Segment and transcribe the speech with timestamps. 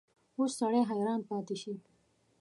[0.37, 1.73] اوس سړی حیران پاتې شي.